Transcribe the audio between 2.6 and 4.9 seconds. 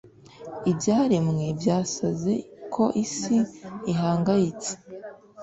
ko isi ihangayitse